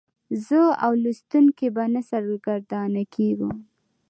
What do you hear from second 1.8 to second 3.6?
نه سرګردانه کیږو.